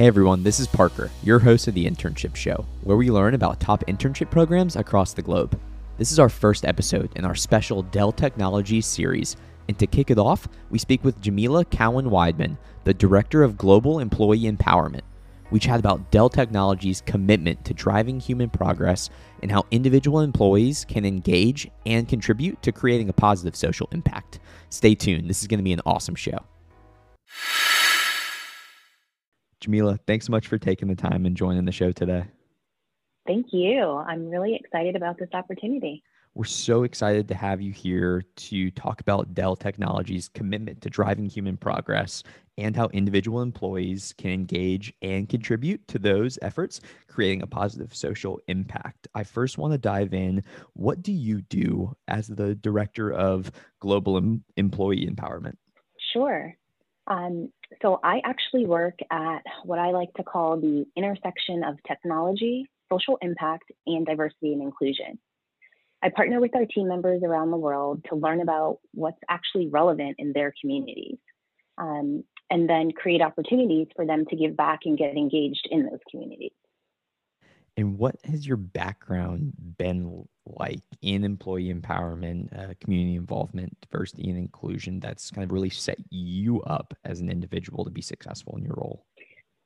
[0.00, 3.60] Hey everyone, this is Parker, your host of the Internship Show, where we learn about
[3.60, 5.60] top internship programs across the globe.
[5.98, 9.36] This is our first episode in our special Dell Technologies series,
[9.68, 13.98] and to kick it off, we speak with Jamila Cowan Wideman, the Director of Global
[13.98, 15.02] Employee Empowerment.
[15.50, 19.10] We chat about Dell Technologies' commitment to driving human progress
[19.42, 24.38] and how individual employees can engage and contribute to creating a positive social impact.
[24.70, 26.38] Stay tuned, this is going to be an awesome show.
[29.60, 32.24] Jamila, thanks so much for taking the time and joining the show today.
[33.26, 33.82] Thank you.
[34.08, 36.02] I'm really excited about this opportunity.
[36.34, 41.26] We're so excited to have you here to talk about Dell Technologies' commitment to driving
[41.26, 42.22] human progress
[42.56, 48.38] and how individual employees can engage and contribute to those efforts, creating a positive social
[48.46, 49.08] impact.
[49.14, 50.44] I first want to dive in.
[50.74, 55.56] What do you do as the Director of Global em- Employee Empowerment?
[56.12, 56.54] Sure.
[57.10, 62.66] Um, so I actually work at what I like to call the intersection of technology,
[62.90, 65.18] social impact, and diversity and inclusion.
[66.02, 70.16] I partner with our team members around the world to learn about what's actually relevant
[70.18, 71.18] in their communities,
[71.76, 76.00] um, and then create opportunities for them to give back and get engaged in those
[76.10, 76.52] communities.
[77.76, 80.26] And what has your background been
[80.58, 85.98] like in employee empowerment, uh, community involvement, diversity, and inclusion that's kind of really set
[86.10, 89.04] you up as an individual to be successful in your role?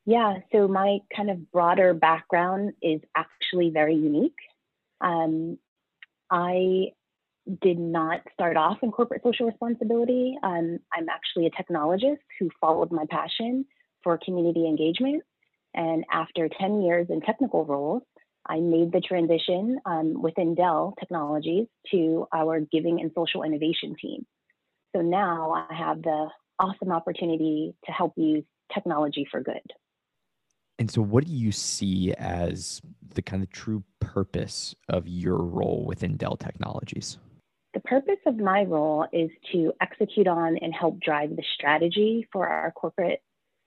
[0.07, 4.37] Yeah, so my kind of broader background is actually very unique.
[5.01, 5.59] Um,
[6.31, 6.93] I
[7.63, 10.37] did not start off in corporate social responsibility.
[10.43, 13.67] Um, I'm actually a technologist who followed my passion
[14.03, 15.23] for community engagement.
[15.75, 18.03] And after 10 years in technical roles,
[18.47, 24.27] I made the transition um, within Dell Technologies to our giving and social innovation team.
[24.95, 26.29] So now I have the
[26.59, 29.63] awesome opportunity to help use technology for good.
[30.79, 32.83] And so, what do you see as
[33.15, 37.19] the kind of true purpose of your role within Dell Technologies?
[37.75, 42.49] The purpose of my role is to execute on and help drive the strategy for
[42.49, 43.21] our corporate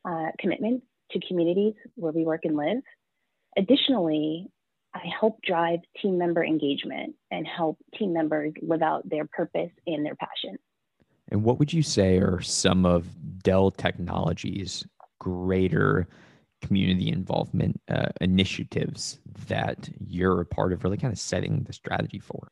[0.05, 2.77] uh, commitments to communities where we work and live.
[3.57, 4.47] Additionally,
[4.97, 10.05] I help drive team member engagement and help team members live out their purpose and
[10.05, 10.57] their passion.
[11.29, 13.07] And what would you say are some of
[13.43, 14.85] Dell Technologies'
[15.19, 16.07] greater
[16.61, 22.19] community involvement uh, initiatives that you're a part of really kind of setting the strategy
[22.19, 22.47] for?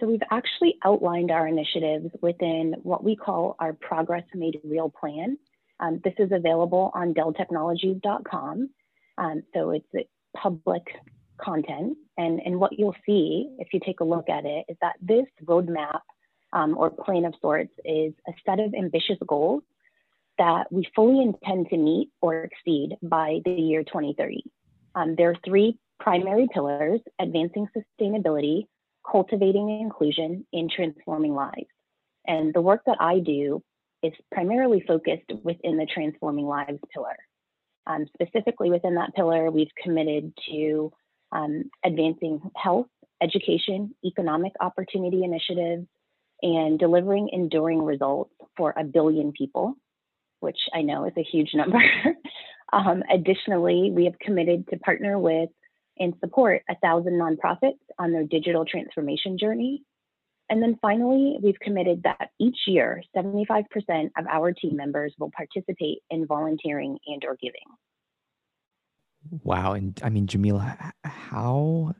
[0.00, 5.36] So, we've actually outlined our initiatives within what we call our Progress Made Real plan.
[5.80, 8.70] Um, this is available on delltechnologies.com.
[9.16, 10.84] Um, so, it's a public
[11.40, 11.96] content.
[12.16, 15.26] And, and what you'll see if you take a look at it is that this
[15.44, 16.00] roadmap
[16.52, 19.62] um, or plan of sorts is a set of ambitious goals
[20.38, 24.44] that we fully intend to meet or exceed by the year 2030.
[24.94, 28.66] Um, there are three primary pillars advancing sustainability,
[29.10, 31.66] cultivating inclusion, and transforming lives.
[32.26, 33.62] And the work that I do
[34.02, 37.16] is primarily focused within the transforming lives pillar.
[37.86, 40.92] Um, specifically within that pillar, we've committed to
[41.32, 42.86] um, advancing health,
[43.22, 45.86] education, economic opportunity initiatives,
[46.42, 49.74] and delivering enduring results for a billion people
[50.40, 51.82] which I know is a huge number.
[52.72, 55.50] um, additionally, we have committed to partner with
[55.98, 59.82] and support a thousand nonprofits on their digital transformation journey.
[60.50, 63.64] And then finally, we've committed that each year, 75%
[64.16, 67.66] of our team members will participate in volunteering and or giving.
[69.42, 69.72] Wow.
[69.72, 71.94] And I mean, Jamila, how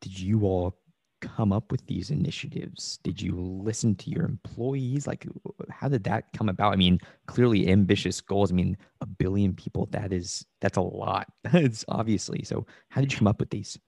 [0.00, 0.76] did you all
[1.20, 2.98] come up with these initiatives?
[3.02, 5.06] Did you listen to your employees?
[5.06, 5.26] Like,
[5.70, 6.72] how did that come about?
[6.72, 8.50] I mean, clearly ambitious goals.
[8.50, 11.28] I mean, a billion people, that is, that's a lot.
[11.44, 12.42] it's obviously.
[12.44, 13.78] So, how did you come up with these?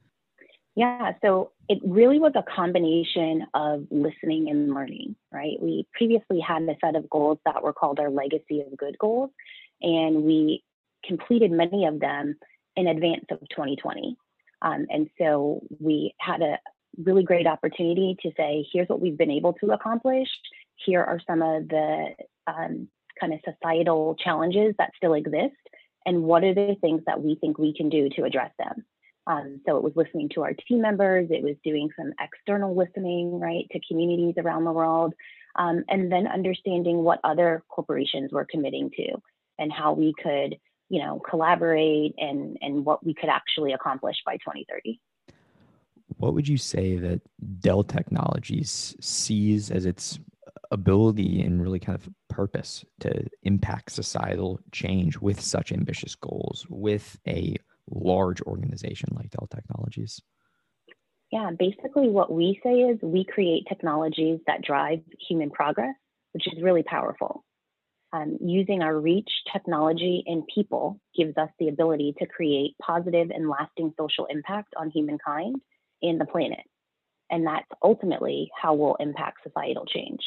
[0.76, 5.56] Yeah, so it really was a combination of listening and learning, right?
[5.60, 9.30] We previously had a set of goals that were called our Legacy of Good goals,
[9.80, 10.64] and we
[11.04, 12.36] completed many of them
[12.76, 14.16] in advance of 2020.
[14.62, 16.58] Um, and so we had a,
[16.98, 20.28] really great opportunity to say, here's what we've been able to accomplish.
[20.76, 22.14] Here are some of the
[22.46, 22.88] um,
[23.18, 25.54] kind of societal challenges that still exist,
[26.06, 28.84] and what are the things that we think we can do to address them.
[29.26, 33.40] Um, so it was listening to our team members, it was doing some external listening,
[33.40, 35.14] right, to communities around the world,
[35.56, 39.14] um, and then understanding what other corporations were committing to
[39.58, 40.56] and how we could,
[40.88, 45.00] you know, collaborate and and what we could actually accomplish by 2030
[46.18, 47.20] what would you say that
[47.60, 50.18] Dell Technologies sees as its
[50.70, 57.18] ability and really kind of purpose to impact societal change with such ambitious goals with
[57.28, 57.56] a
[57.90, 60.20] large organization like Dell Technologies?
[61.30, 65.94] Yeah, basically, what we say is we create technologies that drive human progress,
[66.32, 67.44] which is really powerful.
[68.14, 73.48] Um, using our reach, technology, and people gives us the ability to create positive and
[73.48, 75.56] lasting social impact on humankind
[76.00, 76.60] and the planet.
[77.28, 80.20] And that's ultimately how we'll impact societal change.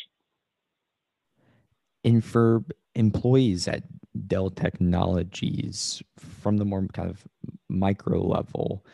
[2.03, 3.83] And for employees at
[4.27, 7.25] Dell Technologies, from the more kind of
[7.69, 8.85] micro level,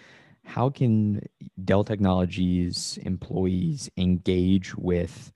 [0.45, 1.27] how can
[1.65, 5.31] Dell Technologies employees engage with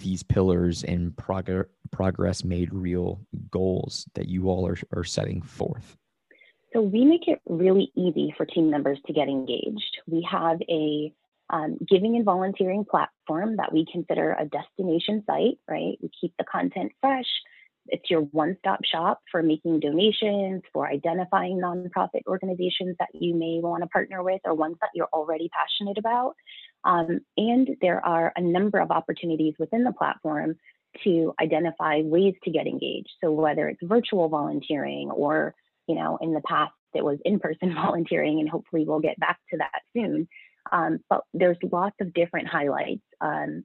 [0.00, 5.96] these pillars and prog- progress made real goals that you all are, are setting forth?
[6.72, 9.98] So we make it really easy for team members to get engaged.
[10.06, 11.12] We have a
[11.50, 15.98] um, giving and volunteering platform that we consider a destination site, right?
[16.00, 17.26] We keep the content fresh.
[17.88, 23.58] It's your one stop shop for making donations, for identifying nonprofit organizations that you may
[23.60, 26.36] want to partner with or ones that you're already passionate about.
[26.84, 30.56] Um, and there are a number of opportunities within the platform
[31.04, 33.10] to identify ways to get engaged.
[33.22, 35.54] So whether it's virtual volunteering or,
[35.86, 39.58] you know, in the past it was in-person volunteering, and hopefully we'll get back to
[39.58, 40.28] that soon.
[40.70, 43.64] Um, but there's lots of different highlights, um,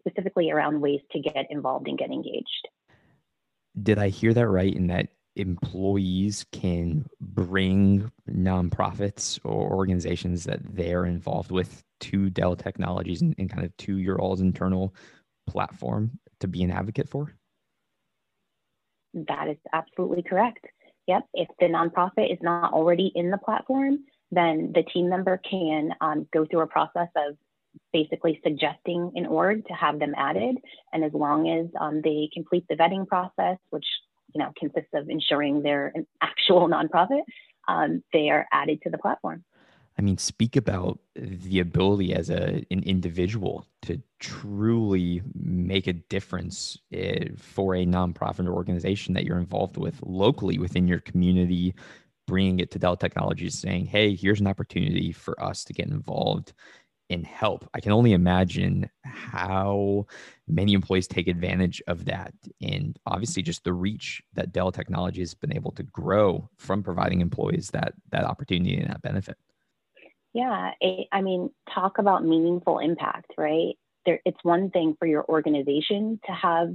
[0.00, 2.68] specifically around ways to get involved and get engaged.
[3.80, 4.74] Did I hear that right?
[4.74, 13.22] In that employees can bring nonprofits or organizations that they're involved with to Dell Technologies
[13.22, 14.94] and, and kind of to your all's internal
[15.46, 17.34] platform to be an advocate for?
[19.14, 20.64] That is absolutely correct.
[21.06, 21.22] Yep.
[21.34, 23.98] If the nonprofit is not already in the platform,
[24.30, 27.36] then the team member can um, go through a process of
[27.92, 30.56] basically suggesting an org to have them added.
[30.92, 33.86] And as long as um, they complete the vetting process, which
[34.34, 37.22] you know consists of ensuring they're an actual nonprofit,
[37.68, 39.44] um, they are added to the platform.
[40.00, 46.78] I mean, speak about the ability as a an individual to truly make a difference
[46.90, 51.74] eh, for a nonprofit organization that you're involved with locally within your community,
[52.26, 56.54] bringing it to Dell Technologies, saying, "Hey, here's an opportunity for us to get involved
[57.10, 60.06] and help." I can only imagine how
[60.48, 62.32] many employees take advantage of that,
[62.62, 67.20] and obviously, just the reach that Dell Technologies has been able to grow from providing
[67.20, 69.36] employees that that opportunity and that benefit.
[70.32, 73.74] Yeah, it, I mean, talk about meaningful impact, right?
[74.06, 76.68] There, it's one thing for your organization to have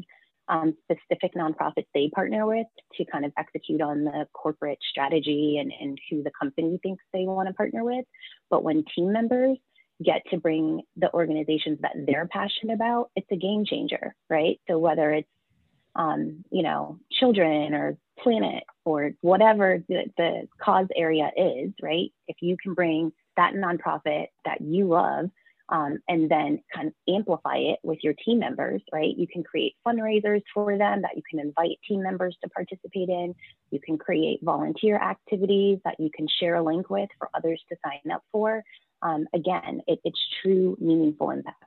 [0.48, 5.72] um, specific nonprofits they partner with to kind of execute on the corporate strategy and,
[5.80, 8.06] and who the company thinks they want to partner with.
[8.50, 9.58] But when team members
[10.04, 14.60] get to bring the organizations that they're passionate about, it's a game changer, right?
[14.68, 15.30] So whether it's
[15.96, 22.12] um, you know, children or planet or whatever the, the cause area is, right?
[22.28, 25.30] If you can bring that nonprofit that you love
[25.70, 29.16] um, and then kind of amplify it with your team members, right?
[29.18, 33.34] You can create fundraisers for them that you can invite team members to participate in.
[33.72, 37.76] You can create volunteer activities that you can share a link with for others to
[37.84, 38.64] sign up for.
[39.02, 41.58] Um, again, it, it's true, meaningful impact.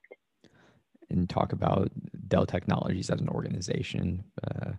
[1.11, 1.91] And talk about
[2.29, 4.73] Dell Technologies as an organization, uh,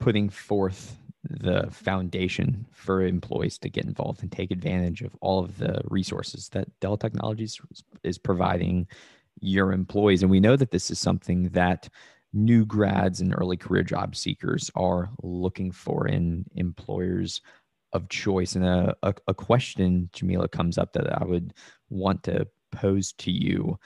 [0.00, 0.96] putting forth
[1.30, 6.48] the foundation for employees to get involved and take advantage of all of the resources
[6.50, 7.60] that Dell Technologies
[8.02, 8.88] is providing
[9.40, 10.22] your employees.
[10.22, 11.88] And we know that this is something that
[12.32, 17.40] new grads and early career job seekers are looking for in employers
[17.92, 18.54] of choice.
[18.54, 21.54] And a, a, a question, Jamila, comes up that I would
[21.88, 23.78] want to pose to you.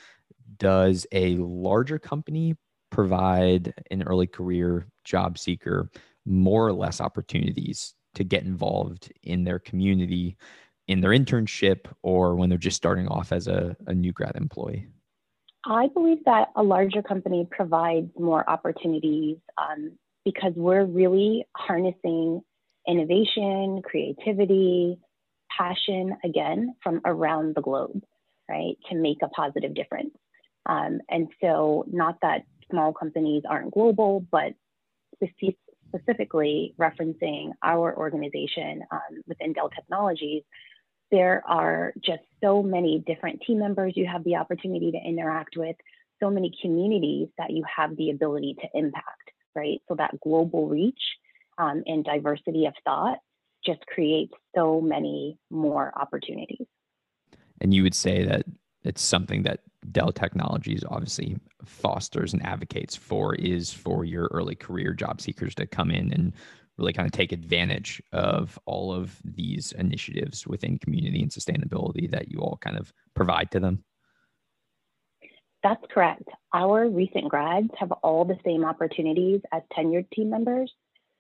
[0.59, 2.57] Does a larger company
[2.91, 5.91] provide an early career job seeker
[6.27, 10.37] more or less opportunities to get involved in their community
[10.87, 14.87] in their internship or when they're just starting off as a, a new grad employee?
[15.67, 19.93] I believe that a larger company provides more opportunities um,
[20.25, 22.43] because we're really harnessing
[22.87, 24.99] innovation, creativity,
[25.57, 28.03] passion, again, from around the globe,
[28.49, 30.15] right, to make a positive difference.
[30.67, 34.53] Um, and so, not that small companies aren't global, but
[35.95, 40.43] specifically referencing our organization um, within Dell Technologies,
[41.11, 45.77] there are just so many different team members you have the opportunity to interact with,
[46.21, 49.81] so many communities that you have the ability to impact, right?
[49.89, 51.01] So that global reach
[51.59, 53.19] um, and diversity of thought
[53.65, 56.67] just creates so many more opportunities.
[57.61, 58.45] And you would say that
[58.83, 59.61] it's something that
[59.93, 65.67] Dell Technologies obviously fosters and advocates for is for your early career job seekers to
[65.67, 66.33] come in and
[66.77, 72.31] really kind of take advantage of all of these initiatives within community and sustainability that
[72.31, 73.85] you all kind of provide to them?
[75.63, 76.29] That's correct.
[76.53, 80.73] Our recent grads have all the same opportunities as tenured team members.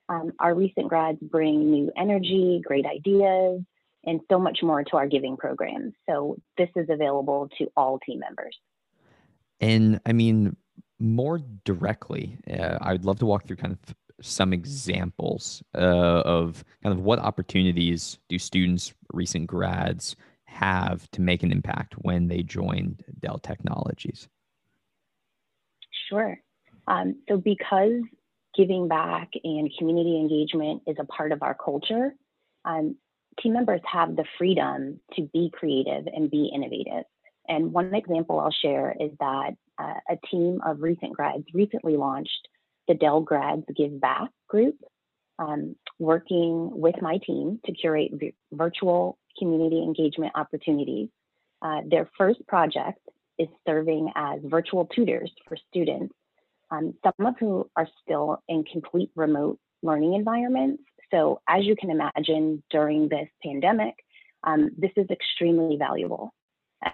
[0.08, 3.62] Um, our recent grads bring new energy, great ideas,
[4.06, 5.92] and so much more to our giving programs.
[6.08, 8.56] So this is available to all team members.
[9.60, 10.56] And I mean,
[10.98, 16.96] more directly, uh, I'd love to walk through kind of some examples uh, of kind
[16.96, 22.96] of what opportunities do students, recent grads, have to make an impact when they join
[23.20, 24.28] Dell Technologies?
[26.08, 26.38] Sure.
[26.86, 28.02] Um, so, because
[28.54, 32.14] giving back and community engagement is a part of our culture,
[32.64, 32.96] um,
[33.42, 37.04] team members have the freedom to be creative and be innovative.
[37.48, 42.48] And one example I'll share is that uh, a team of recent grads recently launched
[42.88, 44.76] the Dell Grads Give Back group,
[45.38, 51.08] um, working with my team to curate v- virtual community engagement opportunities.
[51.60, 52.98] Uh, their first project
[53.38, 56.14] is serving as virtual tutors for students,
[56.70, 60.82] um, some of who are still in complete remote learning environments.
[61.12, 63.94] So, as you can imagine, during this pandemic,
[64.42, 66.32] um, this is extremely valuable.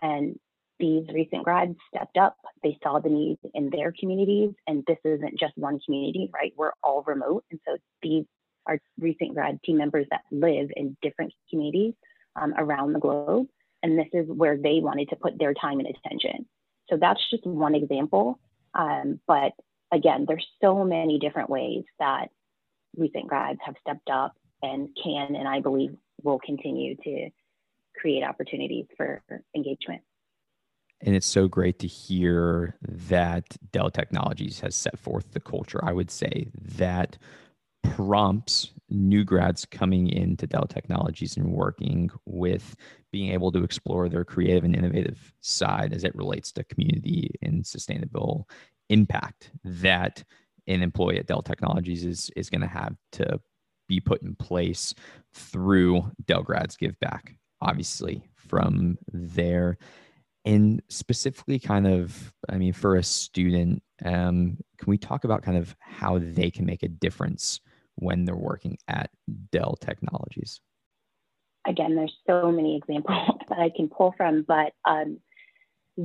[0.03, 0.39] And
[0.81, 2.37] these recent grads stepped up.
[2.63, 6.53] They saw the need in their communities, and this isn't just one community, right?
[6.57, 8.25] We're all remote, and so these
[8.67, 11.95] are recent grad team members that live in different communities
[12.41, 13.47] um, around the globe,
[13.83, 16.47] and this is where they wanted to put their time and attention.
[16.89, 18.41] So that's just one example,
[18.75, 19.53] um, but
[19.93, 22.29] again, there's so many different ways that
[22.97, 27.31] recent grads have stepped up and can, and I believe will continue to
[27.97, 29.23] create opportunities for
[29.55, 30.03] engagement.
[31.03, 35.93] And it's so great to hear that Dell Technologies has set forth the culture, I
[35.93, 37.17] would say, that
[37.83, 42.77] prompts new grads coming into Dell Technologies and working with
[43.13, 47.67] being able to explore their creative and innovative side as it relates to community and
[47.67, 48.47] sustainable
[48.91, 50.23] impact that
[50.67, 53.41] an employee at Dell Technologies is is going to have to
[53.89, 54.95] be put in place
[55.35, 59.77] through Dell Grads Give Back, obviously from there.
[60.47, 65.59] And specifically kind of i mean for a student um, can we talk about kind
[65.59, 67.61] of how they can make a difference
[67.97, 69.11] when they're working at
[69.53, 70.61] dell technologies?
[71.69, 75.19] Again there's so many examples that i can pull from but um,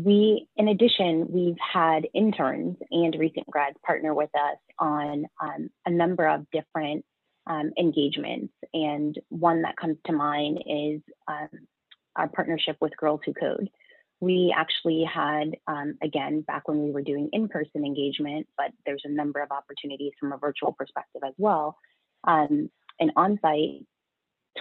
[0.03, 5.91] we in addition we've had interns and recent grads partner with us on um, a
[5.91, 7.05] number of different
[7.47, 11.47] um, engagements and one that comes to mind is um,
[12.15, 13.69] our partnership with girls who code
[14.21, 19.03] we actually had, um, again, back when we were doing in person engagement, but there's
[19.05, 21.77] a number of opportunities from a virtual perspective as well,
[22.25, 23.85] um, an on site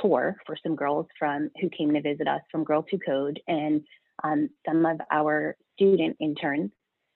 [0.02, 3.40] tour for some girls from who came to visit us from Girls Who Code.
[3.46, 3.82] And
[4.22, 6.70] um, some of our student interns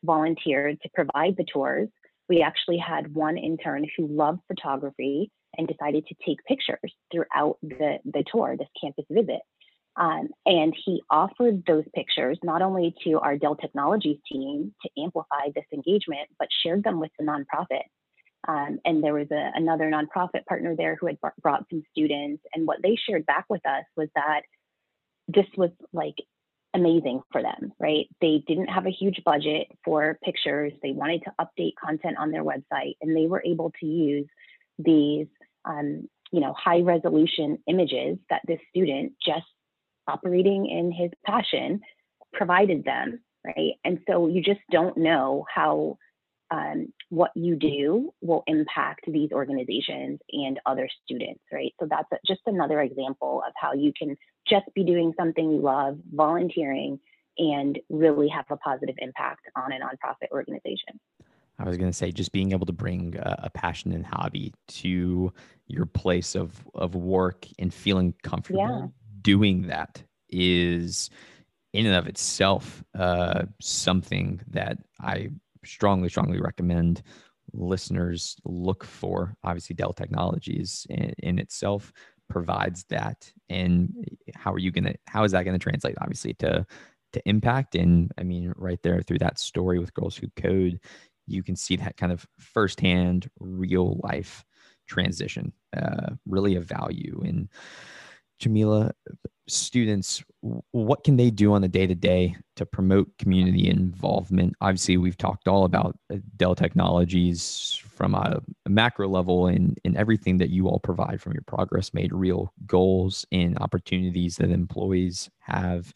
[0.04, 1.88] volunteered to provide the tours.
[2.28, 7.98] We actually had one intern who loved photography and decided to take pictures throughout the,
[8.04, 9.40] the tour, this campus visit.
[9.96, 15.48] Um, and he offered those pictures not only to our Dell Technologies team to amplify
[15.54, 17.82] this engagement, but shared them with the nonprofit.
[18.46, 22.42] Um, and there was a, another nonprofit partner there who had brought some students.
[22.54, 24.42] And what they shared back with us was that
[25.26, 26.14] this was like
[26.78, 28.06] amazing for them, right?
[28.20, 30.72] They didn't have a huge budget for pictures.
[30.82, 34.26] They wanted to update content on their website, and they were able to use
[34.78, 35.26] these,
[35.66, 39.46] um, you know, high resolution images that this student just
[40.06, 41.80] operating in his passion
[42.32, 43.74] provided them, right?
[43.84, 45.98] And so you just don't know how
[46.50, 51.74] um, what you do will impact these organizations and other students, right?
[51.80, 54.16] So that's a, just another example of how you can
[54.48, 57.00] just be doing something you love, volunteering,
[57.36, 60.98] and really have a positive impact on a nonprofit organization.
[61.60, 64.54] I was going to say, just being able to bring a, a, passion and hobby
[64.68, 65.32] to
[65.66, 68.86] your place of, of work and feeling comfortable yeah
[69.22, 71.10] doing that is
[71.72, 75.28] in and of itself uh, something that I
[75.64, 77.02] strongly, strongly recommend
[77.52, 79.34] listeners look for.
[79.42, 81.92] Obviously, Dell Technologies in, in itself
[82.28, 83.32] provides that.
[83.48, 83.92] And
[84.34, 84.94] how are you gonna?
[85.06, 85.96] How is that gonna translate?
[86.00, 86.66] Obviously, to
[87.12, 87.74] to impact.
[87.74, 90.80] And I mean, right there through that story with Girls Who Code,
[91.26, 94.44] you can see that kind of firsthand, real life
[94.86, 95.52] transition.
[95.76, 97.48] Uh, really a value in
[98.38, 98.92] Jamila,
[99.48, 104.54] students what can they do on the day to day to promote community involvement?
[104.60, 109.96] Obviously, we've talked all about uh, Dell Technologies from a, a macro level and in
[109.96, 115.28] everything that you all provide from your progress made real goals and opportunities that employees
[115.40, 115.92] have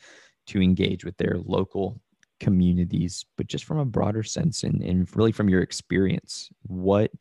[0.48, 2.00] to engage with their local
[2.40, 7.12] communities, but just from a broader sense and, and really from your experience, what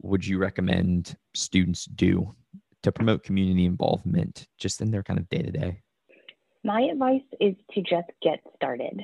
[0.00, 2.34] would you recommend students do
[2.82, 5.82] to promote community involvement just in their kind of day to day?
[6.64, 9.00] My advice is to just get started.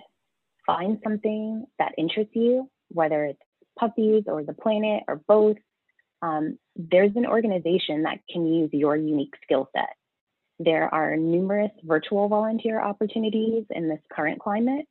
[0.66, 3.40] Find something that interests you, whether it's
[3.78, 5.56] puppies or the planet or both.
[6.22, 9.90] Um, there's an organization that can use your unique skill set.
[10.58, 14.86] There are numerous virtual volunteer opportunities in this current climate,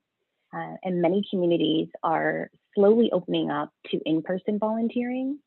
[0.54, 5.40] uh, and many communities are slowly opening up to in person volunteering.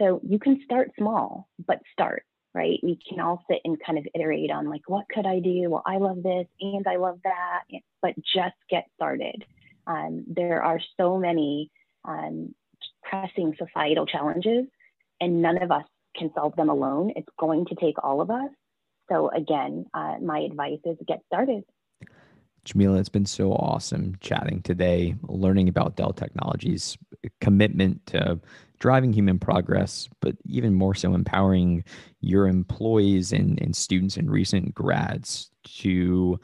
[0.00, 2.78] So you can start small, but start right?
[2.82, 5.70] We can all sit and kind of iterate on like, what could I do?
[5.70, 7.62] Well, I love this and I love that,
[8.00, 9.44] but just get started.
[9.86, 11.70] Um, there are so many
[12.04, 12.54] um,
[13.02, 14.66] pressing societal challenges,
[15.20, 15.84] and none of us
[16.16, 17.12] can solve them alone.
[17.16, 18.50] It's going to take all of us.
[19.10, 21.64] So, again, uh, my advice is get started.
[22.64, 26.96] Jamila, it's been so awesome chatting today, learning about Dell Technologies'
[27.40, 28.40] commitment to
[28.78, 31.84] driving human progress, but even more so empowering
[32.20, 36.38] your employees and, and students and recent grads to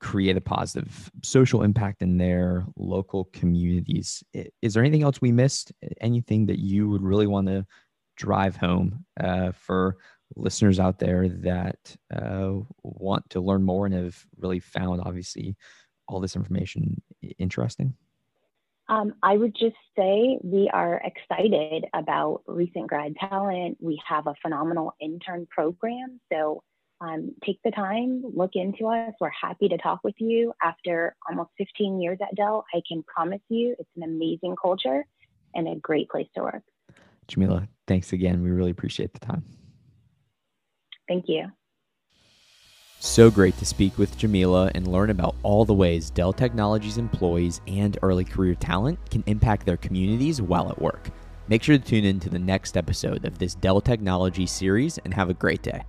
[0.00, 4.22] create a positive social impact in their local communities.
[4.62, 5.72] Is there anything else we missed?
[6.00, 7.66] Anything that you would really want to
[8.16, 9.96] drive home uh, for
[10.36, 15.56] listeners out there that uh, want to learn more and have really found, obviously,
[16.06, 17.02] all this information
[17.38, 17.94] interesting?
[18.88, 23.76] Um, I would just say we are excited about recent grad talent.
[23.80, 26.20] We have a phenomenal intern program.
[26.32, 26.62] So
[27.00, 29.12] um, take the time, look into us.
[29.20, 30.52] We're happy to talk with you.
[30.62, 35.04] After almost 15 years at Dell, I can promise you it's an amazing culture
[35.54, 36.62] and a great place to work.
[37.28, 38.42] Jamila, thanks again.
[38.42, 39.44] We really appreciate the time.
[41.08, 41.46] Thank you.
[43.00, 47.60] So great to speak with Jamila and learn about all the ways Dell Technologies employees
[47.68, 51.10] and early career talent can impact their communities while at work.
[51.46, 55.14] Make sure to tune in to the next episode of this Dell Technology series and
[55.14, 55.82] have a great day.